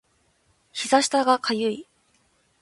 [0.73, 1.87] 膝下が痒い